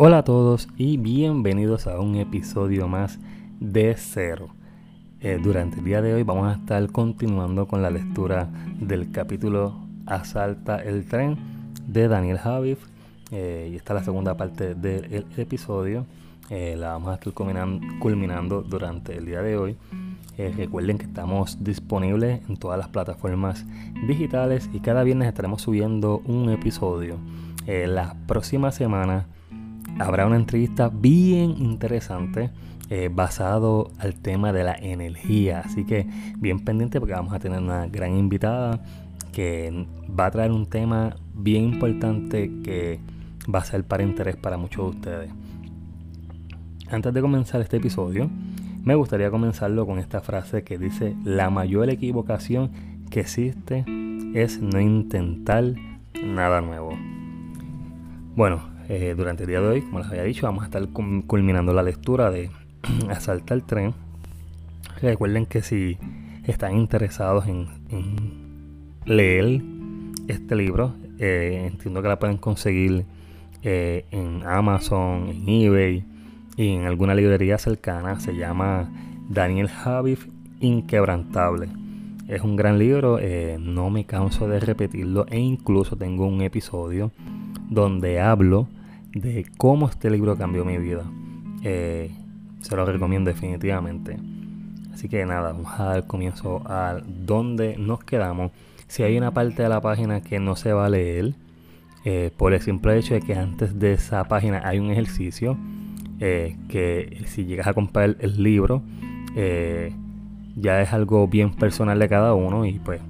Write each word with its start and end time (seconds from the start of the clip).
Hola 0.00 0.18
a 0.18 0.22
todos 0.22 0.68
y 0.76 0.96
bienvenidos 0.96 1.88
a 1.88 1.98
un 1.98 2.14
episodio 2.14 2.86
más 2.86 3.18
de 3.58 3.96
Cero. 3.98 4.50
Eh, 5.18 5.40
durante 5.42 5.78
el 5.78 5.84
día 5.84 6.00
de 6.00 6.14
hoy 6.14 6.22
vamos 6.22 6.46
a 6.46 6.52
estar 6.52 6.86
continuando 6.92 7.66
con 7.66 7.82
la 7.82 7.90
lectura 7.90 8.48
del 8.78 9.10
capítulo 9.10 9.74
Asalta 10.06 10.76
el 10.76 11.04
tren 11.08 11.36
de 11.88 12.06
Daniel 12.06 12.38
Javif. 12.38 12.78
Eh, 13.32 13.70
y 13.72 13.74
esta 13.74 13.94
es 13.94 13.98
la 13.98 14.04
segunda 14.04 14.36
parte 14.36 14.76
del 14.76 15.26
episodio. 15.36 16.06
Eh, 16.48 16.76
la 16.78 16.92
vamos 16.92 17.08
a 17.08 17.14
estar 17.14 17.32
culminando, 17.32 18.62
durante 18.62 19.16
el 19.16 19.26
día 19.26 19.42
de 19.42 19.56
hoy. 19.56 19.76
recuerden 20.36 20.98
que 20.98 21.06
estamos 21.06 21.64
disponibles 21.64 22.48
en 22.48 22.56
todas 22.56 22.78
las 22.78 22.86
plataformas 22.86 23.66
digitales 24.06 24.70
y 24.72 24.78
cada 24.78 25.02
viernes 25.02 25.26
estaremos 25.26 25.60
subiendo 25.60 26.22
un 26.24 26.50
episodio. 26.50 27.16
la 27.66 28.14
próxima 28.28 28.70
semana 28.70 29.26
habrá 29.98 30.26
una 30.26 30.36
entrevista 30.36 30.88
bien 30.88 31.56
interesante 31.58 32.50
eh, 32.90 33.10
basado 33.12 33.90
al 33.98 34.14
tema 34.14 34.52
de 34.52 34.64
la 34.64 34.74
energía. 34.74 35.60
Así 35.64 35.84
que 35.84 36.06
bien 36.38 36.60
pendiente 36.60 37.00
porque 37.00 37.14
vamos 37.14 37.34
a 37.34 37.38
tener 37.38 37.60
una 37.60 37.86
gran 37.86 38.16
invitada 38.16 38.82
que 39.32 39.86
va 40.18 40.26
a 40.26 40.30
traer 40.30 40.52
un 40.52 40.66
tema 40.66 41.16
bien 41.34 41.64
importante 41.64 42.50
que 42.62 42.98
va 43.52 43.60
a 43.60 43.64
ser 43.64 43.84
para 43.84 44.02
interés 44.02 44.36
para 44.36 44.56
muchos 44.56 44.84
de 44.84 44.96
ustedes. 44.96 45.30
Antes 46.90 47.12
de 47.12 47.20
comenzar 47.20 47.60
este 47.60 47.76
episodio, 47.76 48.30
me 48.82 48.94
gustaría 48.94 49.30
comenzarlo 49.30 49.86
con 49.86 49.98
esta 49.98 50.20
frase 50.20 50.64
que 50.64 50.78
dice, 50.78 51.14
la 51.24 51.50
mayor 51.50 51.90
equivocación 51.90 52.70
que 53.10 53.20
existe 53.20 53.84
es 54.34 54.62
no 54.62 54.80
intentar 54.80 55.74
nada 56.24 56.62
nuevo. 56.62 56.96
Bueno, 58.34 58.77
eh, 58.88 59.14
durante 59.14 59.42
el 59.42 59.50
día 59.50 59.60
de 59.60 59.66
hoy, 59.66 59.82
como 59.82 59.98
les 59.98 60.08
había 60.08 60.22
dicho, 60.22 60.46
vamos 60.46 60.62
a 60.62 60.66
estar 60.66 60.88
culminando 60.88 61.74
la 61.74 61.82
lectura 61.82 62.30
de 62.30 62.50
Asalta 63.10 63.52
el 63.52 63.62
tren. 63.62 63.92
Recuerden 65.02 65.44
que 65.44 65.60
si 65.60 65.98
están 66.44 66.74
interesados 66.74 67.46
en, 67.46 67.68
leer 69.04 69.60
este 70.26 70.56
libro, 70.56 70.94
eh, 71.18 71.68
entiendo 71.70 72.00
que 72.00 72.08
la 72.08 72.18
pueden 72.18 72.38
conseguir 72.38 73.04
eh, 73.62 74.06
en 74.10 74.42
Amazon, 74.46 75.28
en 75.28 75.48
eBay 75.48 76.04
y 76.56 76.70
en 76.70 76.86
alguna 76.86 77.14
librería 77.14 77.58
cercana. 77.58 78.18
Se 78.20 78.34
llama 78.34 78.90
Daniel 79.28 79.68
Javif 79.68 80.28
Inquebrantable. 80.60 81.68
Es 82.26 82.40
un 82.40 82.56
gran 82.56 82.78
libro, 82.78 83.18
no 83.58 83.90
me 83.90 84.04
canso 84.04 84.48
de 84.48 84.60
repetirlo 84.60 85.26
e 85.28 85.38
incluso 85.38 85.96
tengo 85.96 86.26
un 86.26 86.42
episodio 86.42 87.10
donde 87.70 88.20
hablo 88.20 88.68
de 89.20 89.46
cómo 89.56 89.88
este 89.88 90.10
libro 90.10 90.36
cambió 90.36 90.64
mi 90.64 90.78
vida. 90.78 91.04
Eh, 91.62 92.10
se 92.60 92.76
lo 92.76 92.84
recomiendo 92.84 93.30
definitivamente. 93.30 94.16
Así 94.92 95.08
que 95.08 95.24
nada, 95.24 95.52
vamos 95.52 95.72
a 95.78 95.84
dar 95.84 96.06
comienzo 96.06 96.62
a 96.66 97.00
donde 97.06 97.76
nos 97.78 98.02
quedamos. 98.04 98.52
Si 98.86 99.02
hay 99.02 99.16
una 99.16 99.32
parte 99.32 99.62
de 99.62 99.68
la 99.68 99.80
página 99.80 100.20
que 100.22 100.40
no 100.40 100.56
se 100.56 100.72
va 100.72 100.86
a 100.86 100.88
leer, 100.88 101.34
eh, 102.04 102.30
por 102.36 102.52
el 102.54 102.60
simple 102.60 102.96
hecho 102.96 103.14
de 103.14 103.20
que 103.20 103.34
antes 103.34 103.78
de 103.78 103.92
esa 103.92 104.24
página 104.24 104.62
hay 104.64 104.78
un 104.78 104.90
ejercicio, 104.90 105.56
eh, 106.20 106.56
que 106.68 107.22
si 107.26 107.44
llegas 107.44 107.66
a 107.66 107.74
comprar 107.74 108.16
el 108.18 108.42
libro, 108.42 108.82
ya 110.56 110.82
es 110.82 110.92
algo 110.92 111.28
bien 111.28 111.54
personal 111.54 111.98
de 112.00 112.08
cada 112.08 112.34
uno 112.34 112.66
y 112.66 112.80
pues 112.80 113.00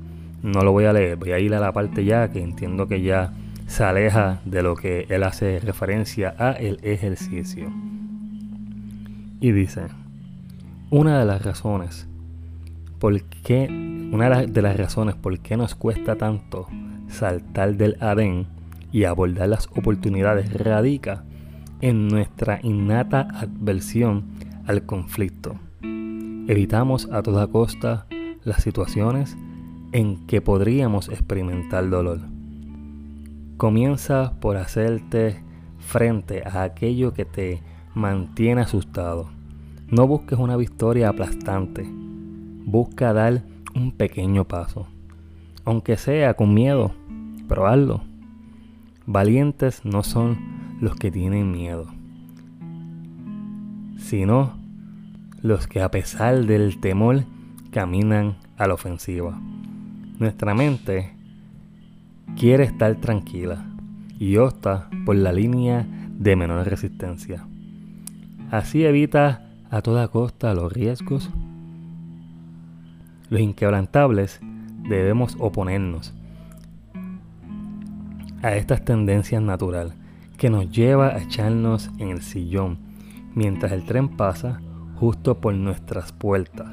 no 0.42 0.60
lo 0.62 0.72
voy 0.72 0.84
a 0.84 0.92
leer, 0.92 1.16
voy 1.16 1.32
a 1.32 1.38
ir 1.38 1.54
a 1.54 1.60
la 1.60 1.72
parte 1.72 2.04
ya 2.04 2.30
que 2.30 2.42
entiendo 2.42 2.86
que 2.86 3.00
ya 3.00 3.32
se 3.68 3.84
aleja 3.84 4.40
de 4.46 4.62
lo 4.62 4.74
que 4.74 5.06
él 5.10 5.22
hace 5.22 5.60
referencia 5.60 6.34
a 6.38 6.52
el 6.52 6.80
ejercicio. 6.82 7.70
Y 9.40 9.52
dice, 9.52 9.82
una 10.90 11.20
de 11.20 11.26
las 11.26 11.44
razones 11.44 12.08
por 12.98 13.22
qué, 13.22 13.68
una 14.10 14.46
de 14.46 14.62
las 14.62 14.76
razones 14.76 15.14
por 15.14 15.38
qué 15.38 15.56
nos 15.56 15.74
cuesta 15.74 16.16
tanto 16.16 16.66
saltar 17.08 17.76
del 17.76 17.98
Adén 18.00 18.46
y 18.90 19.04
abordar 19.04 19.50
las 19.50 19.68
oportunidades 19.76 20.50
radica 20.52 21.22
en 21.82 22.08
nuestra 22.08 22.58
innata 22.62 23.28
adversión 23.34 24.24
al 24.66 24.86
conflicto. 24.86 25.56
Evitamos 25.82 27.08
a 27.12 27.22
toda 27.22 27.46
costa 27.46 28.06
las 28.44 28.62
situaciones 28.62 29.36
en 29.92 30.26
que 30.26 30.40
podríamos 30.40 31.10
experimentar 31.10 31.88
dolor 31.90 32.37
Comienza 33.58 34.34
por 34.38 34.56
hacerte 34.56 35.42
frente 35.80 36.44
a 36.46 36.62
aquello 36.62 37.12
que 37.12 37.24
te 37.24 37.60
mantiene 37.92 38.60
asustado. 38.60 39.30
No 39.88 40.06
busques 40.06 40.38
una 40.38 40.56
victoria 40.56 41.08
aplastante. 41.08 41.84
Busca 41.84 43.12
dar 43.12 43.42
un 43.74 43.90
pequeño 43.90 44.44
paso. 44.44 44.86
Aunque 45.64 45.96
sea 45.96 46.34
con 46.34 46.54
miedo, 46.54 46.92
pero. 47.48 48.00
Valientes 49.06 49.84
no 49.84 50.04
son 50.04 50.38
los 50.80 50.94
que 50.94 51.10
tienen 51.10 51.50
miedo, 51.50 51.86
sino 53.98 54.56
los 55.42 55.66
que 55.66 55.82
a 55.82 55.90
pesar 55.90 56.46
del 56.46 56.78
temor 56.78 57.24
caminan 57.72 58.36
a 58.56 58.68
la 58.68 58.74
ofensiva. 58.74 59.36
Nuestra 60.20 60.54
mente 60.54 61.17
quiere 62.36 62.64
estar 62.64 62.94
tranquila 62.96 63.64
y 64.18 64.36
opta 64.36 64.88
por 65.04 65.16
la 65.16 65.32
línea 65.32 65.86
de 66.18 66.36
menor 66.36 66.66
resistencia. 66.66 67.46
Así 68.50 68.84
evita 68.84 69.46
a 69.70 69.82
toda 69.82 70.08
costa 70.08 70.54
los 70.54 70.72
riesgos. 70.72 71.30
Los 73.30 73.40
inquebrantables 73.40 74.40
debemos 74.88 75.36
oponernos 75.38 76.14
a 78.42 78.54
estas 78.54 78.84
tendencias 78.84 79.42
naturales 79.42 79.94
que 80.36 80.48
nos 80.48 80.70
lleva 80.70 81.08
a 81.08 81.18
echarnos 81.18 81.90
en 81.98 82.10
el 82.10 82.22
sillón 82.22 82.78
mientras 83.34 83.72
el 83.72 83.84
tren 83.84 84.08
pasa 84.08 84.60
justo 84.96 85.40
por 85.40 85.54
nuestras 85.54 86.12
puertas. 86.12 86.68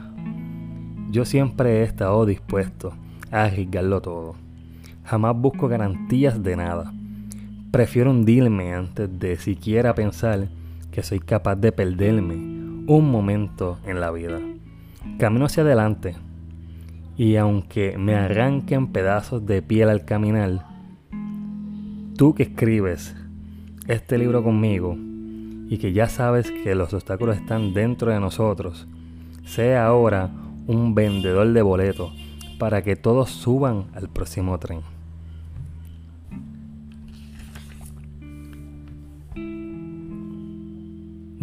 Yo 1.12 1.26
siempre 1.26 1.80
he 1.80 1.84
estado 1.84 2.26
dispuesto 2.26 2.94
a 3.32 3.44
arriesgarlo 3.44 4.02
todo 4.02 4.45
Jamás 5.06 5.36
busco 5.36 5.68
garantías 5.68 6.42
de 6.42 6.56
nada. 6.56 6.92
Prefiero 7.72 8.12
hundirme 8.12 8.74
antes 8.74 9.20
de 9.20 9.38
siquiera 9.38 9.94
pensar 9.94 10.48
que 10.92 11.04
soy 11.04 11.20
capaz 11.20 11.56
de 11.56 11.72
perderme 11.72 12.36
un 12.88 13.12
momento 13.12 13.78
en 13.86 14.00
la 14.00 14.12
vida. 14.12 14.40
Camino 15.20 15.46
hacia 15.46 15.64
adelante 15.64 16.16
y 17.18 17.36
aunque 17.36 17.98
me 17.98 18.16
arranquen 18.16 18.88
pedazos 18.88 19.46
de 19.46 19.62
piel 19.62 19.90
al 19.90 20.06
caminar, 20.06 20.66
tú 22.18 22.34
que 22.34 22.44
escribes 22.44 23.16
este 23.88 24.18
libro 24.18 24.44
conmigo 24.44 24.98
y 25.70 25.78
que 25.78 25.94
ya 25.94 26.08
sabes 26.08 26.50
que 26.50 26.76
los 26.76 26.94
obstáculos 26.94 27.38
están 27.38 27.74
dentro 27.74 28.12
de 28.12 28.20
nosotros, 28.20 28.88
sea 29.46 29.86
ahora 29.86 30.32
un 30.68 30.96
vendedor 30.96 31.52
de 31.54 31.62
boletos 31.62 32.12
para 32.58 32.84
que 32.84 32.96
todos 32.96 33.30
suban 33.30 33.86
al 33.94 34.10
próximo 34.10 34.58
tren. 34.60 34.95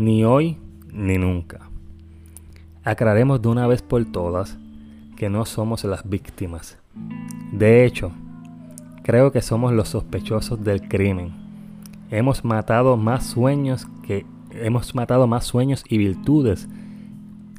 Ni 0.03 0.25
hoy 0.25 0.59
ni 0.93 1.17
nunca. 1.17 1.71
Aclaremos 2.83 3.41
de 3.41 3.49
una 3.49 3.67
vez 3.69 3.83
por 3.83 4.05
todas 4.05 4.59
que 5.17 5.31
no 5.31 5.45
somos 5.45 5.85
las 5.85 6.09
víctimas. 6.09 6.79
De 7.53 7.85
hecho, 7.85 8.11
creo 9.05 9.31
que 9.31 9.43
somos 9.43 9.73
los 9.73 9.91
sospechosos 9.91 10.65
del 10.65 10.89
crimen. 10.89 11.33
Hemos 12.11 12.45
matado 12.45 12.97
más 12.97 13.25
sueños 13.25 13.87
que 14.07 14.27
hemos 14.51 14.95
matado 14.95 15.27
más 15.27 15.45
sueños 15.45 15.85
y 15.89 15.97
virtudes 15.99 16.69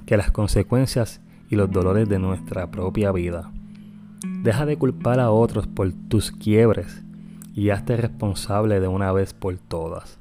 que 0.06 0.18
las 0.18 0.32
consecuencias 0.32 1.22
y 1.50 1.56
los 1.56 1.72
dolores 1.72 2.10
de 2.10 2.20
nuestra 2.20 2.70
propia 2.70 3.12
vida. 3.12 3.52
Deja 4.44 4.66
de 4.66 4.78
culpar 4.78 5.20
a 5.20 5.32
otros 5.32 5.66
por 5.66 5.92
tus 6.10 6.32
quiebres 6.32 7.04
y 7.56 7.70
hazte 7.70 7.96
responsable 7.98 8.80
de 8.80 8.88
una 8.88 9.12
vez 9.12 9.34
por 9.34 9.58
todas. 9.58 10.20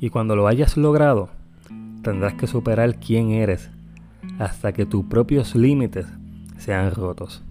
Y 0.00 0.08
cuando 0.08 0.34
lo 0.34 0.48
hayas 0.48 0.78
logrado, 0.78 1.28
tendrás 2.02 2.32
que 2.34 2.46
superar 2.46 2.98
quién 2.98 3.32
eres 3.32 3.70
hasta 4.38 4.72
que 4.72 4.86
tus 4.86 5.04
propios 5.04 5.54
límites 5.54 6.06
sean 6.56 6.90
rotos. 6.90 7.42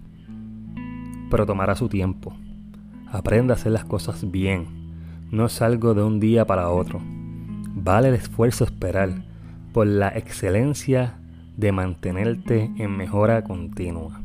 Pero 1.30 1.46
tomará 1.46 1.76
su 1.76 1.88
tiempo. 1.88 2.34
Aprenda 3.12 3.54
a 3.54 3.56
hacer 3.56 3.70
las 3.70 3.84
cosas 3.84 4.28
bien. 4.28 4.66
No 5.30 5.46
es 5.46 5.62
algo 5.62 5.94
de 5.94 6.02
un 6.02 6.18
día 6.18 6.44
para 6.44 6.70
otro. 6.70 7.00
Vale 7.02 8.08
el 8.08 8.14
esfuerzo 8.14 8.64
esperar 8.64 9.22
por 9.72 9.86
la 9.86 10.08
excelencia 10.08 11.14
de 11.56 11.70
mantenerte 11.70 12.72
en 12.76 12.96
mejora 12.96 13.44
continua. 13.44 14.20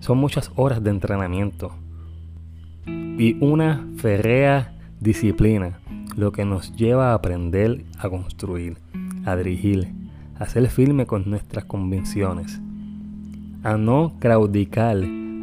Son 0.00 0.18
muchas 0.18 0.52
horas 0.54 0.84
de 0.84 0.90
entrenamiento 0.90 1.72
y 2.86 3.38
una 3.42 3.86
férrea 3.96 4.74
disciplina 5.00 5.78
lo 6.16 6.32
que 6.32 6.44
nos 6.44 6.74
lleva 6.76 7.10
a 7.10 7.14
aprender 7.14 7.84
a 7.98 8.08
construir, 8.08 8.78
a 9.24 9.36
dirigir, 9.36 9.88
a 10.38 10.46
ser 10.46 10.68
firme 10.68 11.06
con 11.06 11.28
nuestras 11.28 11.64
convicciones, 11.64 12.60
a 13.62 13.76
no 13.76 14.14
claudicar 14.18 14.96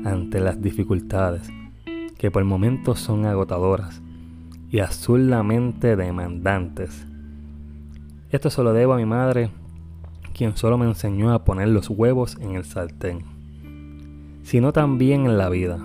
ante 0.05 0.39
las 0.39 0.61
dificultades, 0.61 1.49
que 2.17 2.31
por 2.31 2.43
momentos 2.43 2.99
son 2.99 3.25
agotadoras 3.25 4.01
y 4.69 4.79
absurdamente 4.79 5.95
demandantes. 5.95 7.05
Esto 8.29 8.49
se 8.49 8.63
lo 8.63 8.73
debo 8.73 8.93
a 8.93 8.97
mi 8.97 9.05
madre, 9.05 9.49
quien 10.33 10.55
solo 10.55 10.77
me 10.77 10.85
enseñó 10.85 11.33
a 11.33 11.43
poner 11.43 11.67
los 11.67 11.89
huevos 11.89 12.37
en 12.39 12.55
el 12.55 12.63
sartén, 12.63 13.23
sino 14.43 14.71
también 14.71 15.25
en 15.25 15.37
la 15.37 15.49
vida. 15.49 15.79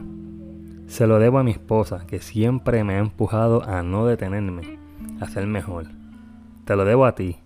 Se 0.87 1.07
lo 1.07 1.19
debo 1.19 1.39
a 1.39 1.43
mi 1.43 1.51
esposa, 1.51 2.07
que 2.07 2.21
siempre 2.21 2.85
me 2.85 2.95
ha 2.95 2.99
empujado 3.01 3.69
a 3.69 3.83
no 3.83 4.07
detenerme, 4.07 4.79
a 5.21 5.27
ser 5.27 5.47
mejor. 5.47 5.87
Te 6.65 6.77
lo 6.77 6.85
debo 6.85 7.07
a 7.07 7.15
ti, 7.15 7.37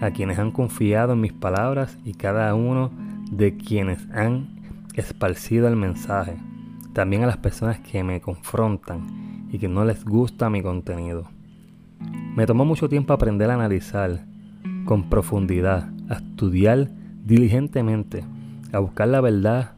a 0.00 0.10
quienes 0.10 0.38
han 0.38 0.52
confiado 0.52 1.14
en 1.14 1.20
mis 1.20 1.32
palabras 1.32 1.98
y 2.04 2.12
cada 2.12 2.54
uno 2.54 2.90
de 3.30 3.56
quienes 3.56 4.08
han 4.10 4.60
esparcido 4.94 5.66
el 5.66 5.76
mensaje. 5.76 6.36
También 6.92 7.22
a 7.22 7.26
las 7.26 7.38
personas 7.38 7.80
que 7.80 8.04
me 8.04 8.20
confrontan 8.20 9.48
y 9.50 9.58
que 9.58 9.68
no 9.68 9.84
les 9.84 10.04
gusta 10.04 10.50
mi 10.50 10.62
contenido. 10.62 11.28
Me 12.36 12.46
tomó 12.46 12.64
mucho 12.64 12.88
tiempo 12.88 13.12
aprender 13.12 13.50
a 13.50 13.54
analizar 13.54 14.26
con 14.84 15.08
profundidad, 15.08 15.90
a 16.08 16.14
estudiar 16.14 16.90
diligentemente, 17.24 18.24
a 18.72 18.78
buscar 18.78 19.08
la 19.08 19.20
verdad 19.20 19.77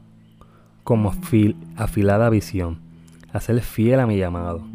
como 0.85 1.12
afilada 1.77 2.31
visión, 2.31 2.79
a 3.32 3.41
fiel 3.41 4.00
a 4.00 4.06
mi 4.06 4.19
llamado, 4.19 4.67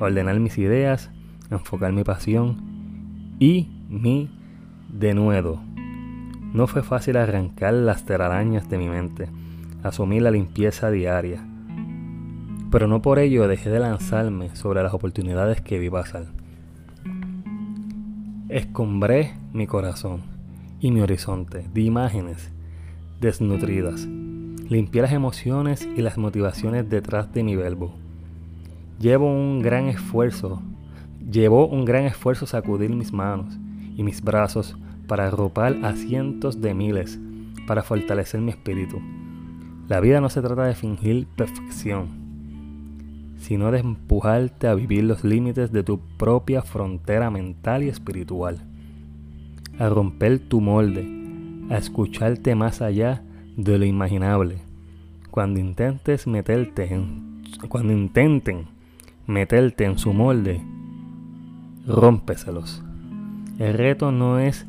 ordenar 0.00 0.38
mis 0.40 0.58
ideas, 0.58 1.10
enfocar 1.50 1.92
mi 1.92 2.04
pasión 2.04 2.56
y 3.38 3.68
mi 3.88 4.30
denuedo. 4.88 5.60
No 6.52 6.66
fue 6.66 6.82
fácil 6.82 7.16
arrancar 7.16 7.74
las 7.74 8.04
telarañas 8.04 8.68
de 8.68 8.78
mi 8.78 8.88
mente, 8.88 9.28
asumir 9.82 10.22
la 10.22 10.30
limpieza 10.30 10.90
diaria, 10.90 11.44
pero 12.70 12.88
no 12.88 13.02
por 13.02 13.18
ello 13.18 13.46
dejé 13.48 13.70
de 13.70 13.80
lanzarme 13.80 14.54
sobre 14.54 14.82
las 14.82 14.94
oportunidades 14.94 15.60
que 15.60 15.78
vi 15.78 15.90
pasar. 15.90 16.26
Escombré 18.48 19.34
mi 19.52 19.66
corazón 19.66 20.22
y 20.80 20.90
mi 20.90 21.00
horizonte 21.00 21.66
de 21.72 21.80
imágenes 21.80 22.52
desnutridas. 23.20 24.06
Limpié 24.68 25.02
las 25.02 25.12
emociones 25.12 25.86
y 25.94 26.00
las 26.00 26.16
motivaciones 26.16 26.88
detrás 26.88 27.30
de 27.34 27.44
mi 27.44 27.54
verbo. 27.54 27.92
Llevo 28.98 29.30
un 29.30 29.60
gran 29.60 29.88
esfuerzo, 29.88 30.62
llevó 31.30 31.66
un 31.66 31.84
gran 31.84 32.04
esfuerzo 32.04 32.46
sacudir 32.46 32.88
mis 32.88 33.12
manos 33.12 33.58
y 33.94 34.02
mis 34.02 34.22
brazos 34.22 34.78
para 35.06 35.26
arropar 35.26 35.76
a 35.82 35.92
cientos 35.92 36.62
de 36.62 36.72
miles, 36.72 37.20
para 37.66 37.82
fortalecer 37.82 38.40
mi 38.40 38.52
espíritu. 38.52 39.02
La 39.86 40.00
vida 40.00 40.22
no 40.22 40.30
se 40.30 40.40
trata 40.40 40.64
de 40.64 40.74
fingir 40.74 41.26
perfección, 41.26 42.08
sino 43.36 43.70
de 43.70 43.80
empujarte 43.80 44.66
a 44.66 44.74
vivir 44.74 45.04
los 45.04 45.24
límites 45.24 45.72
de 45.72 45.82
tu 45.82 46.00
propia 46.16 46.62
frontera 46.62 47.30
mental 47.30 47.82
y 47.82 47.90
espiritual, 47.90 48.64
a 49.78 49.90
romper 49.90 50.38
tu 50.38 50.62
molde, 50.62 51.06
a 51.68 51.76
escucharte 51.76 52.54
más 52.54 52.80
allá 52.80 53.23
de 53.56 53.78
lo 53.78 53.84
imaginable. 53.84 54.58
Cuando 55.30 55.60
intentes 55.60 56.26
meterte 56.26 56.92
en, 56.92 57.42
cuando 57.68 57.92
intenten 57.92 58.66
meterte 59.26 59.84
en 59.84 59.98
su 59.98 60.12
molde, 60.12 60.60
rómpeselos. 61.86 62.82
El 63.58 63.74
reto 63.74 64.12
no 64.12 64.38
es 64.38 64.66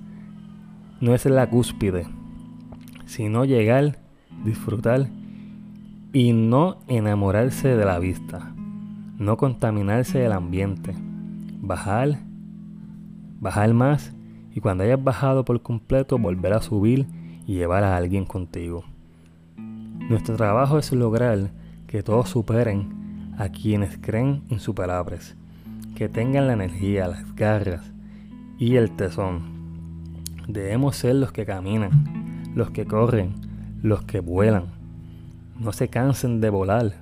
no 1.01 1.13
es 1.13 1.25
la 1.25 1.49
cúspide, 1.49 2.07
sino 3.05 3.45
llegar, 3.45 3.99
disfrutar 4.43 5.07
y 6.13 6.31
no 6.31 6.77
enamorarse 6.87 7.75
de 7.75 7.85
la 7.85 7.99
vista, 7.99 8.53
no 9.17 9.35
contaminarse 9.35 10.19
del 10.19 10.31
ambiente, 10.31 10.95
bajar, 11.61 12.19
bajar 13.41 13.73
más 13.73 14.13
y 14.55 14.61
cuando 14.61 14.85
hayas 14.85 15.03
bajado 15.03 15.43
por 15.43 15.61
completo 15.61 16.17
volver 16.17 16.53
a 16.53 16.61
subir 16.61 17.05
y 17.45 17.55
llevar 17.55 17.83
a 17.83 17.97
alguien 17.97 18.25
contigo. 18.25 18.83
Nuestro 20.09 20.35
trabajo 20.35 20.77
es 20.77 20.91
lograr 20.91 21.51
que 21.87 22.03
todos 22.03 22.29
superen 22.29 23.33
a 23.37 23.49
quienes 23.49 23.97
creen 23.97 24.43
insuperables, 24.49 25.35
que 25.95 26.09
tengan 26.09 26.47
la 26.47 26.53
energía, 26.53 27.07
las 27.07 27.35
garras 27.35 27.91
y 28.57 28.75
el 28.75 28.95
tesón. 28.95 29.41
Debemos 30.47 30.95
ser 30.95 31.15
los 31.15 31.31
que 31.31 31.45
caminan, 31.45 32.51
los 32.55 32.71
que 32.71 32.85
corren, 32.85 33.33
los 33.81 34.03
que 34.03 34.19
vuelan. 34.19 34.65
No 35.59 35.71
se 35.71 35.87
cansen 35.87 36.41
de 36.41 36.49
volar. 36.49 36.93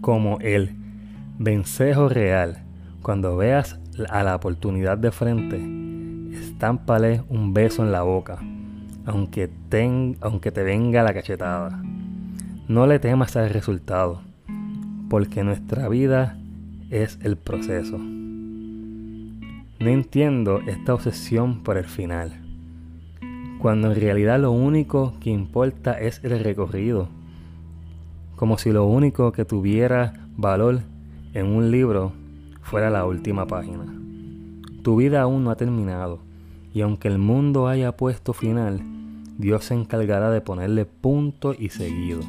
Como 0.00 0.38
el 0.40 0.76
vencejo 1.38 2.08
real. 2.08 2.62
Cuando 3.02 3.36
veas 3.36 3.78
a 4.08 4.22
la 4.22 4.36
oportunidad 4.36 4.96
de 4.96 5.10
frente, 5.10 5.56
estámpale 6.38 7.22
un 7.28 7.52
beso 7.52 7.82
en 7.82 7.92
la 7.92 8.02
boca, 8.02 8.38
aunque, 9.06 9.50
aunque 10.20 10.52
te 10.52 10.62
venga 10.62 11.02
la 11.02 11.14
cachetada. 11.14 11.82
No 12.68 12.86
le 12.86 12.98
temas 12.98 13.36
al 13.36 13.50
resultado, 13.50 14.22
porque 15.10 15.42
nuestra 15.44 15.88
vida 15.88 16.38
es 16.90 17.18
el 17.22 17.36
proceso. 17.36 17.98
No 17.98 19.88
entiendo 19.88 20.60
esta 20.66 20.94
obsesión 20.94 21.62
por 21.62 21.76
el 21.76 21.86
final, 21.86 22.40
cuando 23.58 23.92
en 23.92 24.00
realidad 24.00 24.40
lo 24.40 24.52
único 24.52 25.14
que 25.20 25.30
importa 25.30 25.98
es 25.98 26.22
el 26.22 26.38
recorrido, 26.42 27.08
como 28.36 28.58
si 28.58 28.70
lo 28.70 28.86
único 28.86 29.32
que 29.32 29.44
tuviera 29.44 30.14
valor 30.36 30.80
en 31.34 31.46
un 31.46 31.70
libro 31.70 32.12
fuera 32.60 32.90
la 32.90 33.04
última 33.04 33.46
página. 33.46 33.84
Tu 34.82 34.96
vida 34.96 35.22
aún 35.22 35.44
no 35.44 35.50
ha 35.50 35.56
terminado, 35.56 36.20
y 36.74 36.80
aunque 36.80 37.08
el 37.08 37.18
mundo 37.18 37.68
haya 37.68 37.96
puesto 37.96 38.32
final, 38.32 38.80
Dios 39.38 39.64
se 39.64 39.74
encargará 39.74 40.30
de 40.30 40.40
ponerle 40.40 40.86
punto 40.86 41.54
y 41.58 41.68
seguido. 41.68 42.20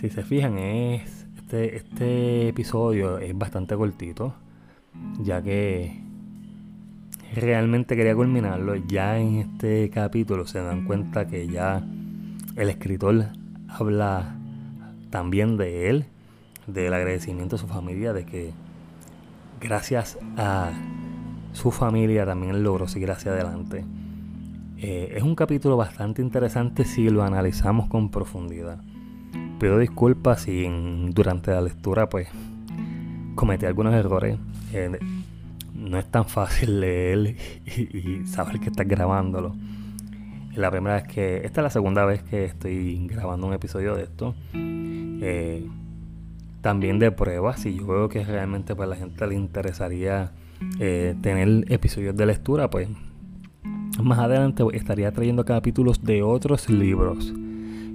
Si 0.00 0.10
se 0.10 0.22
fijan, 0.22 0.58
es 0.58 1.22
este, 1.52 1.76
este, 1.76 2.48
episodio 2.48 3.18
es 3.18 3.36
bastante 3.36 3.76
cortito, 3.76 4.34
ya 5.20 5.42
que 5.42 6.00
realmente 7.34 7.94
quería 7.94 8.14
culminarlo. 8.14 8.74
Ya 8.76 9.18
en 9.18 9.36
este 9.36 9.90
capítulo 9.90 10.46
se 10.46 10.60
dan 10.60 10.86
cuenta 10.86 11.26
que 11.26 11.46
ya 11.46 11.86
el 12.56 12.70
escritor 12.70 13.26
habla 13.68 14.34
también 15.10 15.58
de 15.58 15.90
él, 15.90 16.06
del 16.66 16.94
agradecimiento 16.94 17.56
a 17.56 17.58
su 17.58 17.66
familia, 17.66 18.14
de 18.14 18.24
que 18.24 18.52
gracias 19.62 20.18
a 20.36 20.72
su 21.52 21.70
familia 21.70 22.26
también 22.26 22.62
logró 22.62 22.88
seguir 22.88 23.10
hacia 23.10 23.32
adelante. 23.32 23.84
Eh, 24.78 25.14
es 25.16 25.22
un 25.22 25.34
capítulo 25.34 25.76
bastante 25.76 26.20
interesante 26.22 26.84
si 26.84 27.08
lo 27.08 27.22
analizamos 27.22 27.88
con 27.88 28.10
profundidad 28.10 28.80
pido 29.62 29.78
disculpas 29.78 30.42
si 30.42 30.66
durante 31.10 31.52
la 31.52 31.60
lectura 31.60 32.08
pues 32.08 32.26
cometí 33.36 33.64
algunos 33.64 33.94
errores. 33.94 34.36
Eh, 34.72 34.98
no 35.74 35.98
es 35.98 36.06
tan 36.10 36.24
fácil 36.26 36.80
leer 36.80 37.36
y, 37.64 38.26
saber 38.26 38.58
que 38.58 38.70
estás 38.70 38.88
grabándolo. 38.88 39.54
La 40.56 40.68
primera 40.70 40.96
vez 40.96 41.04
que. 41.04 41.36
Esta 41.44 41.60
es 41.60 41.62
la 41.62 41.70
segunda 41.70 42.04
vez 42.04 42.24
que 42.24 42.44
estoy 42.44 43.06
grabando 43.06 43.46
un 43.46 43.54
episodio 43.54 43.94
de 43.94 44.02
esto. 44.02 44.34
Eh, 44.52 45.64
también 46.62 46.98
de 46.98 47.12
pruebas. 47.12 47.60
Si 47.60 47.74
yo 47.74 47.86
veo 47.86 48.08
que 48.08 48.24
realmente 48.24 48.74
pues, 48.74 48.86
a 48.86 48.90
la 48.90 48.96
gente 48.96 49.26
le 49.26 49.34
interesaría 49.34 50.32
eh, 50.80 51.14
tener 51.20 51.70
episodios 51.70 52.16
de 52.16 52.24
lectura, 52.24 52.70
pues 52.70 52.88
más 54.02 54.18
adelante 54.18 54.64
estaría 54.72 55.12
trayendo 55.12 55.44
capítulos 55.44 56.02
de 56.02 56.22
otros 56.22 56.70
libros 56.70 57.34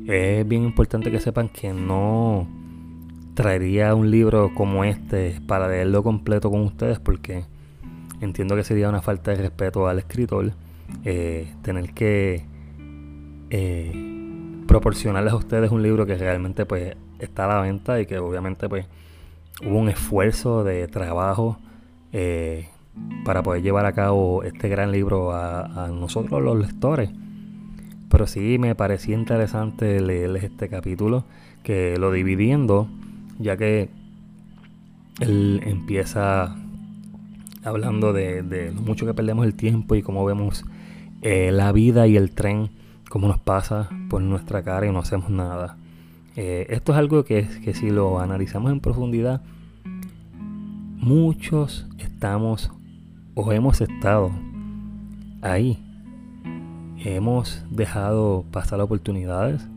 es 0.07 0.47
bien 0.47 0.63
importante 0.63 1.12
que 1.12 1.19
sepan 1.19 1.50
que 1.50 1.74
no 1.74 2.47
traería 3.33 3.93
un 3.93 4.09
libro 4.09 4.53
como 4.55 4.83
este 4.83 5.39
para 5.45 5.67
leerlo 5.67 6.01
completo 6.01 6.50
con 6.50 6.62
ustedes 6.62 7.00
porque 7.00 7.43
entiendo 8.21 8.55
que 8.55 8.63
sería 8.63 8.89
una 8.89 9.01
falta 9.01 9.31
de 9.31 9.38
respeto 9.38 9.88
al 9.88 10.00
escritor 10.00 10.53
eh, 11.03 11.53
tener 11.62 11.93
que 11.93 12.45
eh, 13.50 14.63
proporcionarles 14.65 15.33
a 15.33 15.36
ustedes 15.36 15.71
un 15.71 15.83
libro 15.83 16.05
que 16.05 16.15
realmente 16.15 16.65
pues 16.65 16.95
está 17.19 17.45
a 17.45 17.47
la 17.47 17.62
venta 17.62 18.00
y 18.00 18.05
que 18.05 18.19
obviamente 18.19 18.69
pues 18.69 18.86
hubo 19.65 19.77
un 19.77 19.89
esfuerzo 19.89 20.63
de 20.63 20.88
trabajo 20.88 21.57
eh, 22.13 22.67
para 23.25 23.43
poder 23.43 23.62
llevar 23.62 23.86
a 23.86 23.93
cabo 23.93 24.43
este 24.43 24.69
gran 24.69 24.91
libro 24.91 25.33
a 25.33 25.89
nosotros 25.91 26.41
los 26.41 26.57
lectores 26.57 27.09
pero 28.09 28.27
sí 28.27 28.57
me 28.57 28.75
parecía 28.75 29.15
interesante 29.15 30.00
leerles 30.01 30.43
este 30.45 30.69
capítulo, 30.69 31.25
que 31.63 31.97
lo 31.97 32.12
dividiendo, 32.12 32.88
ya 33.39 33.57
que 33.57 33.89
él 35.19 35.62
empieza 35.65 36.55
hablando 37.63 38.13
de, 38.13 38.71
lo 38.74 38.81
mucho 38.81 39.05
que 39.05 39.13
perdemos 39.13 39.45
el 39.45 39.55
tiempo 39.55 39.95
y 39.95 40.01
cómo 40.01 40.24
vemos 40.24 40.63
eh, 41.21 41.51
la 41.51 41.71
vida 41.71 42.07
y 42.07 42.15
el 42.15 42.31
tren, 42.31 42.69
cómo 43.09 43.27
nos 43.27 43.39
pasa 43.39 43.89
por 44.09 44.21
nuestra 44.21 44.63
cara 44.63 44.88
y 44.88 44.91
no 44.91 45.00
hacemos 45.00 45.29
nada. 45.29 45.77
Eh, 46.38 46.67
esto 46.70 46.91
es 46.91 47.00
algo 47.00 47.25
que, 47.25 47.48
que 47.63 47.74
si 47.74 47.89
lo 47.89 48.20
analizamos 48.20 48.72
en 48.72 48.79
profundidad, 48.79 49.41
muchos 50.96 51.88
estamos 51.98 52.72
o 53.34 53.51
hemos 53.51 53.82
estado 53.82 54.32
ahí. 55.41 55.84
Hemos 57.03 57.65
dejado 57.72 58.46
pasar 58.51 58.79
oportunidades 58.82 59.67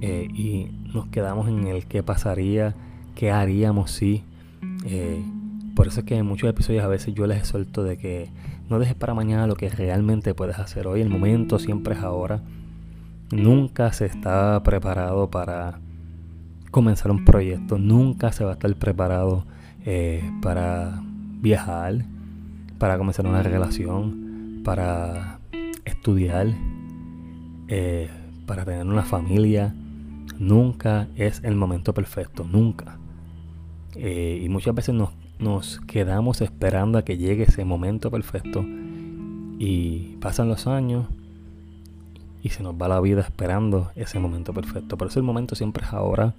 eh, 0.00 0.28
y 0.32 0.70
nos 0.94 1.06
quedamos 1.08 1.48
en 1.48 1.66
el 1.66 1.86
qué 1.86 2.04
pasaría, 2.04 2.74
qué 3.16 3.32
haríamos 3.32 3.90
si. 3.90 4.22
Eh, 4.84 5.20
por 5.74 5.88
eso 5.88 6.00
es 6.00 6.06
que 6.06 6.16
en 6.16 6.26
muchos 6.26 6.48
episodios 6.48 6.84
a 6.84 6.88
veces 6.88 7.12
yo 7.12 7.26
les 7.26 7.44
suelto 7.44 7.82
de 7.82 7.96
que 7.96 8.28
no 8.68 8.78
dejes 8.78 8.94
para 8.94 9.14
mañana 9.14 9.48
lo 9.48 9.56
que 9.56 9.68
realmente 9.68 10.32
puedes 10.32 10.60
hacer 10.60 10.86
hoy. 10.86 11.00
El 11.00 11.08
momento 11.08 11.58
siempre 11.58 11.94
es 11.94 12.02
ahora. 12.02 12.40
Nunca 13.32 13.94
se 13.94 14.04
está 14.04 14.62
preparado 14.62 15.30
para 15.30 15.80
comenzar 16.70 17.10
un 17.10 17.24
proyecto. 17.24 17.78
Nunca 17.78 18.30
se 18.30 18.44
va 18.44 18.50
a 18.50 18.52
estar 18.52 18.74
preparado 18.76 19.46
eh, 19.86 20.22
para 20.42 21.02
viajar, 21.40 22.04
para 22.78 22.98
comenzar 22.98 23.26
una 23.26 23.42
relación, 23.42 24.60
para 24.62 25.40
estudiar, 25.86 26.48
eh, 27.68 28.10
para 28.46 28.66
tener 28.66 28.86
una 28.86 29.02
familia. 29.02 29.74
Nunca 30.38 31.08
es 31.16 31.42
el 31.42 31.56
momento 31.56 31.94
perfecto, 31.94 32.44
nunca. 32.44 32.98
Eh, 33.94 34.42
y 34.44 34.48
muchas 34.50 34.74
veces 34.74 34.94
nos, 34.94 35.08
nos 35.38 35.80
quedamos 35.80 36.42
esperando 36.42 36.98
a 36.98 37.02
que 37.02 37.16
llegue 37.16 37.44
ese 37.44 37.64
momento 37.64 38.10
perfecto 38.10 38.62
y 39.58 40.18
pasan 40.20 40.48
los 40.48 40.66
años 40.66 41.06
y 42.42 42.48
se 42.50 42.62
nos 42.62 42.74
va 42.74 42.88
la 42.88 43.00
vida 43.00 43.20
esperando 43.20 43.90
ese 43.94 44.18
momento 44.18 44.52
perfecto. 44.52 44.96
Por 44.96 45.08
eso 45.08 45.20
el 45.20 45.24
momento 45.24 45.54
siempre 45.54 45.84
es 45.84 45.92
ahora. 45.92 46.34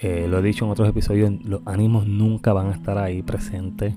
Eh, 0.00 0.26
lo 0.28 0.38
he 0.38 0.42
dicho 0.42 0.64
en 0.64 0.70
otros 0.70 0.88
episodios, 0.88 1.32
los 1.44 1.62
ánimos 1.66 2.06
nunca 2.06 2.52
van 2.52 2.68
a 2.68 2.72
estar 2.72 2.98
ahí 2.98 3.22
presentes. 3.22 3.94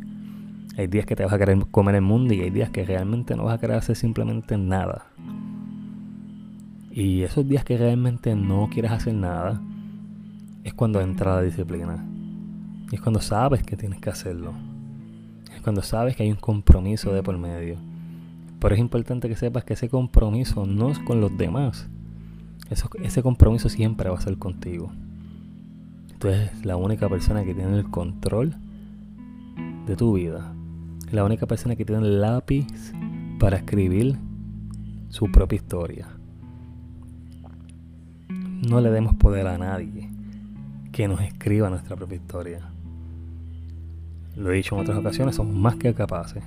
Hay 0.78 0.88
días 0.88 1.06
que 1.06 1.16
te 1.16 1.24
vas 1.24 1.34
a 1.34 1.38
querer 1.38 1.58
comer 1.72 1.96
el 1.96 2.02
mundo 2.02 2.34
y 2.34 2.42
hay 2.42 2.50
días 2.50 2.70
que 2.70 2.84
realmente 2.84 3.36
no 3.36 3.44
vas 3.44 3.56
a 3.56 3.60
querer 3.60 3.78
hacer 3.78 3.96
simplemente 3.96 4.58
nada. 4.58 5.08
Y 6.90 7.24
esos 7.24 7.48
días 7.48 7.66
que 7.66 7.78
realmente 7.78 8.36
no 8.36 8.70
quieres 8.72 8.92
hacer 8.92 9.14
nada, 9.14 9.62
es 10.64 10.74
cuando 10.74 11.02
entra 11.02 11.36
la 11.36 11.42
disciplina. 11.42 12.06
Y 12.92 12.96
es 12.96 13.02
cuando 13.02 13.20
sabes 13.20 13.64
que 13.64 13.76
tienes 13.76 14.00
que 14.00 14.10
hacerlo. 14.10 14.54
Es 15.54 15.62
cuando 15.62 15.82
sabes 15.82 16.16
que 16.16 16.24
hay 16.24 16.30
un 16.30 16.38
compromiso 16.38 17.14
de 17.14 17.24
por 17.24 17.38
medio. 17.38 17.78
Pero 18.64 18.76
es 18.76 18.80
importante 18.80 19.28
que 19.28 19.36
sepas 19.36 19.66
que 19.66 19.74
ese 19.74 19.90
compromiso 19.90 20.66
no 20.66 20.90
es 20.90 20.98
con 20.98 21.20
los 21.20 21.38
demás. 21.38 21.90
ese 23.04 23.22
compromiso 23.22 23.68
siempre 23.68 24.10
va 24.10 24.18
a 24.18 24.22
ser 24.22 24.38
contigo. 24.38 24.90
Tú 26.18 26.30
eres 26.30 26.66
la 26.66 26.78
única 26.78 27.10
persona 27.10 27.44
que 27.44 27.54
tiene 27.54 27.78
el 27.78 27.90
control 27.90 28.56
de 29.86 29.98
tu 29.98 30.14
vida. 30.14 30.56
La 31.12 31.26
única 31.26 31.46
persona 31.46 31.76
que 31.76 31.84
tiene 31.84 32.08
el 32.08 32.22
lápiz 32.22 32.94
para 33.38 33.58
escribir 33.58 34.18
su 35.10 35.30
propia 35.30 35.58
historia. 35.58 36.08
No 38.30 38.80
le 38.80 38.92
demos 38.92 39.14
poder 39.16 39.46
a 39.48 39.58
nadie 39.58 40.10
que 40.94 41.10
nos 41.10 41.20
escriba 41.20 41.70
nuestra 41.70 41.98
propia 41.98 42.16
historia. 42.16 42.62
Lo 44.38 44.54
he 44.54 44.56
dicho 44.56 44.74
en 44.76 44.84
otras 44.84 44.98
ocasiones, 44.98 45.36
somos 45.36 45.54
más 45.54 45.76
que 45.76 45.94
capaces. 45.94 46.46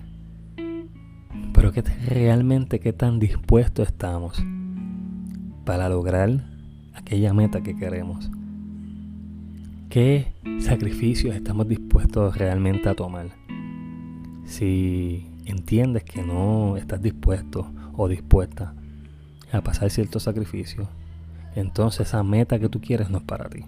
Pero 1.56 1.72
que 1.72 1.80
realmente 1.80 2.80
qué 2.80 2.92
tan 2.92 3.18
dispuestos 3.18 3.88
estamos 3.88 4.44
para 5.64 5.88
lograr 5.88 6.44
aquella 6.94 7.32
meta 7.32 7.62
que 7.62 7.74
queremos. 7.74 8.30
¿Qué 9.88 10.34
sacrificios 10.60 11.34
estamos 11.34 11.66
dispuestos 11.66 12.36
realmente 12.36 12.90
a 12.90 12.94
tomar? 12.94 13.30
Si 14.44 15.26
entiendes 15.46 16.04
que 16.04 16.22
no 16.22 16.76
estás 16.76 17.00
dispuesto 17.00 17.72
o 17.96 18.06
dispuesta 18.06 18.74
a 19.50 19.62
pasar 19.62 19.88
ciertos 19.88 20.24
sacrificios, 20.24 20.86
entonces 21.54 22.08
esa 22.08 22.22
meta 22.22 22.58
que 22.58 22.68
tú 22.68 22.82
quieres 22.82 23.08
no 23.08 23.16
es 23.16 23.24
para 23.24 23.48
ti. 23.48 23.64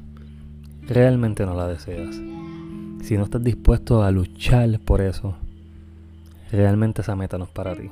Realmente 0.82 1.46
no 1.46 1.54
la 1.54 1.66
deseas. 1.66 2.20
Si 3.02 3.16
no 3.16 3.24
estás 3.24 3.42
dispuesto 3.42 4.02
a 4.02 4.10
luchar 4.10 4.78
por 4.80 5.00
eso, 5.00 5.36
realmente 6.50 7.02
esa 7.02 7.16
meta 7.16 7.38
no 7.38 7.44
es 7.44 7.50
para 7.50 7.74
ti. 7.74 7.90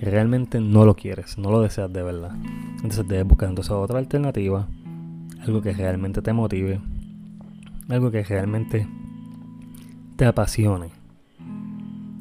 Realmente 0.00 0.60
no 0.60 0.84
lo 0.84 0.94
quieres, 0.94 1.38
no 1.38 1.50
lo 1.50 1.60
deseas 1.60 1.92
de 1.92 2.02
verdad. 2.02 2.36
Entonces 2.76 3.06
debes 3.08 3.26
buscar 3.26 3.48
entonces 3.48 3.72
otra 3.72 3.98
alternativa, 3.98 4.68
algo 5.44 5.60
que 5.60 5.72
realmente 5.72 6.22
te 6.22 6.32
motive 6.32 6.80
algo 7.88 8.10
que 8.10 8.22
realmente 8.22 8.86
te 10.16 10.26
apasione 10.26 10.88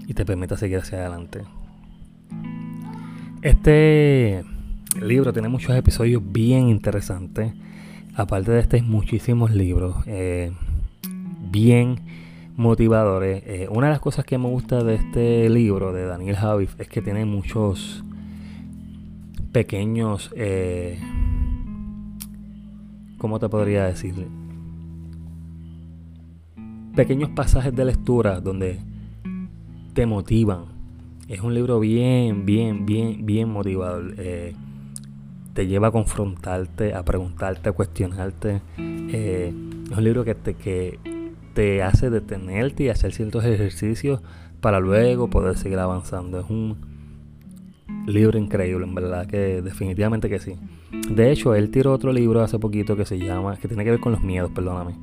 y 0.07 0.13
te 0.13 0.25
permita 0.25 0.55
seguir 0.57 0.79
hacia 0.79 0.99
adelante. 0.99 1.41
Este 3.41 4.43
libro 5.01 5.33
tiene 5.33 5.49
muchos 5.49 5.75
episodios 5.75 6.21
bien 6.25 6.69
interesantes. 6.69 7.53
Aparte 8.15 8.51
de 8.51 8.59
este, 8.59 8.77
hay 8.77 8.81
muchísimos 8.81 9.51
libros 9.51 9.95
eh, 10.07 10.51
bien 11.51 11.99
motivadores. 12.57 13.43
Eh, 13.45 13.67
una 13.69 13.87
de 13.87 13.93
las 13.93 14.01
cosas 14.01 14.25
que 14.25 14.37
me 14.37 14.49
gusta 14.49 14.83
de 14.83 14.95
este 14.95 15.49
libro 15.49 15.93
de 15.93 16.05
Daniel 16.05 16.35
Javif 16.35 16.77
es 16.79 16.89
que 16.89 17.01
tiene 17.01 17.23
muchos 17.23 18.03
pequeños, 19.51 20.31
eh, 20.35 20.99
¿cómo 23.17 23.39
te 23.39 23.47
podría 23.47 23.85
decir? 23.85 24.27
pequeños 26.95 27.29
pasajes 27.29 27.75
de 27.75 27.85
lectura 27.85 28.41
donde 28.41 28.79
te 29.93 30.07
motivan. 30.07 30.65
Es 31.27 31.41
un 31.41 31.53
libro 31.53 31.79
bien, 31.79 32.43
bien, 32.43 32.87
bien, 32.87 33.23
bien 33.23 33.49
motivador. 33.49 34.15
Eh, 34.17 34.55
te 35.53 35.67
lleva 35.67 35.89
a 35.89 35.91
confrontarte, 35.91 36.95
a 36.95 37.05
preguntarte, 37.05 37.69
a 37.69 37.71
cuestionarte. 37.71 38.61
Es 38.77 39.53
un 39.95 40.03
libro 40.03 40.25
que 40.25 40.33
te, 40.33 40.55
que 40.55 40.97
te 41.57 41.81
hace 41.81 42.11
detenerte 42.11 42.83
y 42.83 42.89
hacer 42.89 43.13
ciertos 43.13 43.43
ejercicios 43.43 44.21
para 44.61 44.79
luego 44.79 45.27
poder 45.27 45.57
seguir 45.57 45.79
avanzando. 45.79 46.39
Es 46.39 46.45
un 46.51 46.77
libro 48.05 48.37
increíble, 48.37 48.85
en 48.85 48.93
verdad, 48.93 49.25
que 49.25 49.63
definitivamente 49.63 50.29
que 50.29 50.37
sí. 50.37 50.53
De 51.09 51.31
hecho, 51.31 51.55
él 51.55 51.71
tiró 51.71 51.93
otro 51.93 52.13
libro 52.13 52.43
hace 52.43 52.59
poquito 52.59 52.95
que 52.95 53.05
se 53.05 53.17
llama, 53.17 53.57
que 53.57 53.67
tiene 53.67 53.83
que 53.83 53.89
ver 53.89 53.99
con 53.99 54.11
los 54.11 54.21
miedos, 54.21 54.51
perdóname 54.51 54.93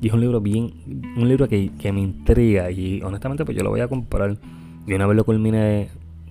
y 0.00 0.06
es 0.06 0.12
un 0.12 0.20
libro 0.20 0.40
bien, 0.40 0.72
un 1.16 1.28
libro 1.28 1.48
que, 1.48 1.72
me 1.92 2.00
intriga 2.00 2.70
y 2.70 3.02
honestamente 3.02 3.44
pues 3.44 3.56
yo 3.56 3.64
lo 3.64 3.70
voy 3.70 3.80
a 3.80 3.88
comprar. 3.88 4.38
Y 4.86 4.92
una 4.92 5.08
vez 5.08 5.16
lo 5.16 5.24
culmine 5.24 5.88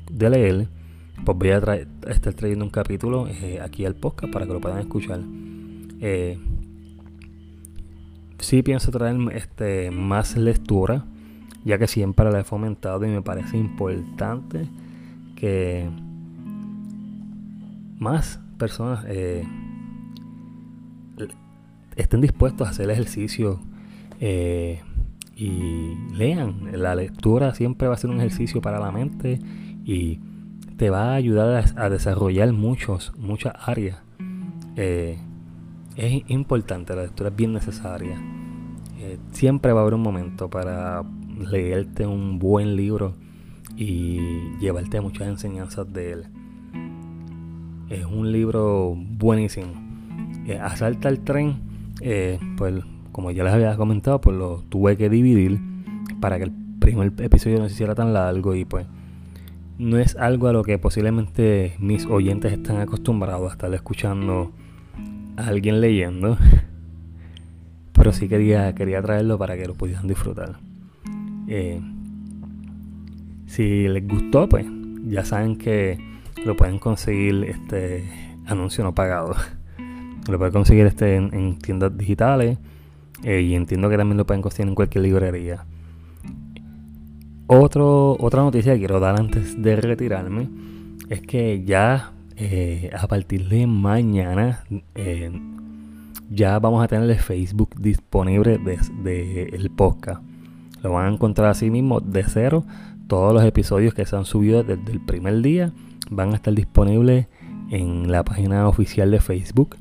de 0.10 0.30
leer, 0.30 0.70
pues 1.26 1.38
voy 1.38 1.50
a 1.50 1.58
estar 2.10 2.34
trayendo 2.34 2.64
un 2.64 2.72
capítulo 2.72 3.28
eh, 3.28 3.60
aquí 3.62 3.84
al 3.86 3.96
podcast 3.96 4.32
para 4.32 4.46
que 4.46 4.54
lo 4.54 4.62
puedan 4.62 4.80
escuchar. 4.80 5.20
Eh, 6.00 6.40
sí 8.40 8.64
pienso 8.64 8.92
traer 8.92 9.18
este, 9.34 9.92
más 9.92 10.38
lectura, 10.38 11.06
ya 11.64 11.78
que 11.78 11.88
siempre 11.88 12.32
la 12.32 12.40
he 12.40 12.44
fomentado 12.44 13.06
y 13.06 13.10
me 13.10 13.22
parece 13.22 13.58
importante 13.58 14.68
que 15.36 15.90
más 18.00 18.40
personas 18.58 19.06
eh, 19.08 19.44
estén 21.96 22.22
dispuestos 22.22 22.68
a 22.68 22.72
hacer 22.72 22.90
ejercicio 22.90 23.60
eh, 24.20 24.82
y 25.36 25.96
lean. 26.14 26.72
La 26.74 26.96
lectura 26.96 27.54
siempre 27.54 27.88
va 27.88 27.96
a 27.96 27.98
ser 27.98 28.10
un 28.10 28.18
ejercicio 28.18 28.62
para 28.62 28.80
la 28.80 28.92
mente 28.92 29.40
y 29.84 30.20
te 30.78 30.90
va 30.90 31.12
a 31.12 31.16
ayudar 31.16 31.66
a, 31.76 31.90
desarrollar 31.90 32.54
muchos, 32.54 33.14
muchas 33.18 33.54
áreas. 33.66 33.98
Eh, 34.76 35.18
es 35.98 36.24
importante, 36.30 36.96
la 36.96 37.04
lectura 37.04 37.30
es 37.30 37.36
bien 37.36 37.54
necesaria. 37.54 38.18
Eh, 39.00 39.18
siempre 39.32 39.74
va 39.74 39.80
a 39.80 39.82
haber 39.82 39.96
un 39.96 40.02
momento 40.02 40.50
para 40.50 41.04
leerte 41.52 42.08
un 42.08 42.40
buen 42.40 42.76
libro 42.76 43.16
y 43.76 44.58
llevarte 44.60 45.02
muchas 45.02 45.28
enseñanzas 45.28 45.92
de 45.92 46.14
él. 46.14 46.28
Es 47.90 48.06
un 48.06 48.32
libro 48.32 48.96
buenísimo. 48.96 49.74
Asalta 50.62 51.10
el 51.10 51.20
tren 51.20 51.68
eh, 52.02 52.40
pues 52.58 52.76
como 53.12 53.32
ya 53.32 53.44
les 53.44 53.54
había 53.54 53.76
comentado, 53.76 54.22
pues 54.22 54.38
lo 54.38 54.64
tuve 54.70 54.98
que 54.98 55.10
dividir 55.10 55.60
para 56.20 56.38
que 56.38 56.46
el 56.46 56.52
primer 56.80 57.14
episodio 57.20 57.60
no 57.60 57.68
se 57.68 57.74
hiciera 57.74 57.96
tan 57.96 58.14
largo 58.14 58.54
y 58.56 58.66
pues 58.66 58.86
no 59.80 59.98
es 59.98 60.16
algo 60.16 60.48
a 60.48 60.54
lo 60.54 60.64
que 60.64 60.78
posiblemente 60.78 61.76
mis 61.80 62.06
oyentes 62.06 62.54
están 62.54 62.78
acostumbrados 62.78 63.50
a 63.50 63.54
estar 63.54 63.74
escuchando 63.74 64.52
alguien 65.38 65.80
leyendo. 65.80 66.38
pero 67.98 68.14
sí 68.14 68.30
quería, 68.30 68.74
quería 68.76 69.02
traerlo 69.02 69.38
para 69.40 69.58
que 69.58 69.66
lo 69.66 69.74
pudieran 69.74 70.08
disfrutar. 70.08 70.58
Eh, 71.48 71.82
si 73.48 73.88
les 73.88 74.08
gustó, 74.08 74.48
pues 74.48 74.68
ya 75.08 75.26
saben 75.26 75.58
que 75.58 75.98
lo 76.46 76.56
pueden 76.56 76.78
conseguir 76.78 77.44
este 77.46 78.08
anuncio 78.46 78.84
no 78.84 78.94
pagado. 78.94 79.36
Lo 80.30 80.38
pueden 80.38 80.52
conseguir 80.52 80.86
este 80.86 81.16
en, 81.16 81.58
tiendas 81.58 81.98
digitales 81.98 82.58
eh, 83.24 83.40
y 83.40 83.56
entiendo 83.56 83.90
que 83.90 83.96
también 83.96 84.18
lo 84.18 84.26
pueden 84.26 84.42
conseguir 84.42 84.68
en 84.68 84.76
cualquier 84.76 85.06
librería. 85.06 85.64
Otro, 87.48 88.18
otra 88.20 88.42
noticia 88.42 88.74
que 88.74 88.80
quiero 88.80 89.00
dar 89.00 89.18
antes 89.18 89.62
de 89.62 89.78
retirarme 89.78 90.50
es 91.08 91.22
que 91.22 91.64
ya 91.64 92.12
eh, 92.40 92.92
a 92.96 93.08
partir 93.08 93.50
de 93.50 93.66
mañana 93.66 94.64
eh, 94.94 95.32
ya 96.30 96.60
vamos 96.60 96.84
a 96.84 96.88
tener 96.88 97.10
el 97.10 97.18
Facebook 97.18 97.72
disponible 97.80 98.60
de, 98.60 99.50
el 99.52 99.72
podcast. 99.72 100.22
Lo 100.84 100.92
van 100.92 101.08
a 101.08 101.14
encontrar 101.14 101.50
así 101.50 101.72
mismo 101.72 102.00
de 102.00 102.24
cero. 102.26 102.64
Todos 103.08 103.34
los 103.34 103.44
episodios 103.44 103.96
que 103.96 104.06
se 104.06 104.16
han 104.16 104.26
subido 104.26 104.62
desde 104.62 104.92
el 104.92 105.04
primer 105.04 105.42
día 105.42 105.74
van 106.12 106.34
a 106.34 106.36
estar 106.36 106.54
disponibles 106.54 107.26
en 107.72 108.12
la 108.12 108.24
página 108.24 108.68
oficial 108.68 109.10
de 109.10 109.20
Facebook. 109.20 109.76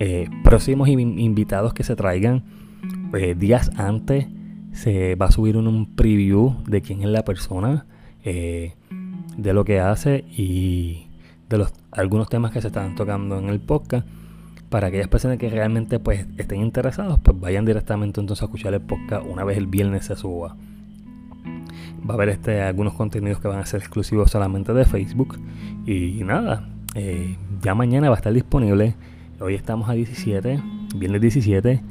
Eh, 0.00 0.28
próximos 0.42 0.88
invitados 0.88 1.72
que 1.72 1.84
se 1.84 1.94
traigan 1.94 2.42
días 3.36 3.70
antes 3.76 4.26
se 4.72 5.14
va 5.14 5.26
a 5.26 5.30
subir 5.30 5.56
un, 5.56 5.94
preview 5.94 6.56
de 6.66 6.82
quién 6.82 7.02
es 7.02 7.08
la 7.10 7.24
persona, 7.24 7.86
de 8.24 9.52
lo 9.52 9.64
que 9.64 9.78
hace 9.78 10.24
y 10.36 11.11
de 11.52 11.58
los 11.58 11.72
algunos 11.90 12.28
temas 12.28 12.50
que 12.50 12.60
se 12.60 12.68
están 12.68 12.94
tocando 12.94 13.38
en 13.38 13.48
el 13.48 13.60
podcast. 13.60 14.06
Para 14.70 14.86
aquellas 14.86 15.08
personas 15.08 15.36
que 15.36 15.50
realmente 15.50 15.98
pues 15.98 16.26
estén 16.38 16.62
interesados, 16.62 17.20
pues 17.22 17.38
vayan 17.38 17.66
directamente 17.66 18.20
entonces 18.20 18.42
a 18.42 18.46
escuchar 18.46 18.72
el 18.72 18.80
podcast 18.80 19.24
una 19.26 19.44
vez 19.44 19.58
el 19.58 19.66
viernes 19.66 20.06
se 20.06 20.16
suba. 20.16 20.56
Va 22.08 22.10
a 22.10 22.12
haber 22.14 22.30
este, 22.30 22.62
algunos 22.62 22.94
contenidos 22.94 23.38
que 23.38 23.48
van 23.48 23.58
a 23.58 23.66
ser 23.66 23.80
exclusivos 23.80 24.30
solamente 24.30 24.72
de 24.72 24.84
Facebook. 24.86 25.38
Y 25.86 26.22
nada, 26.24 26.68
eh, 26.94 27.36
ya 27.60 27.74
mañana 27.74 28.08
va 28.08 28.16
a 28.16 28.18
estar 28.18 28.32
disponible. 28.32 28.94
Hoy 29.38 29.54
estamos 29.54 29.90
a 29.90 29.92
17, 29.92 30.62
viernes 30.96 31.20
17, 31.20 31.82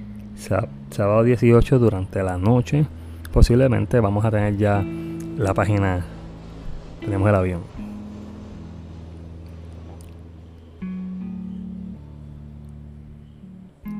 sábado 0.89 1.23
18 1.23 1.77
durante 1.77 2.23
la 2.23 2.37
noche. 2.37 2.87
Posiblemente 3.31 3.99
vamos 3.99 4.25
a 4.25 4.31
tener 4.31 4.57
ya 4.57 4.83
la 5.37 5.53
página. 5.53 6.03
Tenemos 7.01 7.29
el 7.29 7.35
avión. 7.35 7.70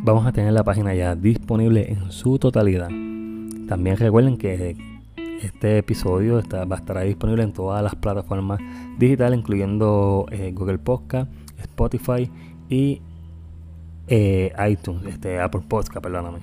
Vamos 0.03 0.25
a 0.25 0.31
tener 0.31 0.53
la 0.53 0.63
página 0.63 0.93
ya 0.95 1.15
disponible 1.15 1.91
en 1.91 2.11
su 2.11 2.39
totalidad. 2.39 2.89
También 3.67 3.97
recuerden 3.97 4.37
que 4.37 4.75
este 5.41 5.77
episodio 5.77 6.39
está, 6.39 6.65
va 6.65 6.77
a 6.77 6.79
estar 6.79 7.03
disponible 7.03 7.43
en 7.43 7.53
todas 7.53 7.83
las 7.83 7.95
plataformas 7.95 8.59
digitales, 8.97 9.39
incluyendo 9.39 10.25
eh, 10.31 10.51
Google 10.53 10.79
Podcast, 10.79 11.31
Spotify 11.59 12.29
y 12.69 13.01
eh, 14.07 14.51
iTunes, 14.69 15.05
este, 15.05 15.39
Apple 15.39 15.61
Podcast, 15.67 16.03
perdóname. 16.03 16.39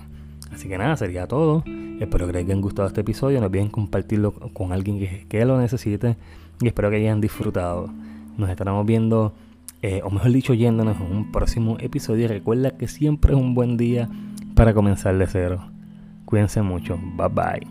Así 0.52 0.68
que 0.68 0.78
nada, 0.78 0.96
sería 0.96 1.26
todo. 1.26 1.62
Espero 2.00 2.26
que 2.26 2.32
les 2.32 2.44
hayan 2.44 2.60
gustado 2.60 2.88
este 2.88 3.02
episodio. 3.02 3.40
No 3.40 3.46
olviden 3.46 3.68
compartirlo 3.68 4.32
con 4.32 4.72
alguien 4.72 4.98
que, 4.98 5.26
que 5.28 5.44
lo 5.44 5.58
necesite. 5.58 6.16
Y 6.60 6.68
espero 6.68 6.90
que 6.90 6.96
hayan 6.96 7.20
disfrutado. 7.20 7.90
Nos 8.36 8.48
estaremos 8.50 8.86
viendo 8.86 9.34
eh, 9.82 10.00
o 10.04 10.11
mejor 10.11 10.32
dicho, 10.32 10.54
yéndonos 10.54 10.97
a 10.97 11.04
un 11.04 11.30
próximo 11.30 11.76
episodio. 11.78 12.28
Recuerda 12.28 12.76
que 12.76 12.88
siempre 12.88 13.32
es 13.32 13.38
un 13.38 13.54
buen 13.54 13.76
día 13.76 14.08
para 14.54 14.75
comenzar 14.75 15.17
de 15.17 15.26
cero. 15.26 15.71
Cuídense 16.25 16.62
mucho. 16.62 16.99
Bye 17.17 17.28
bye. 17.28 17.67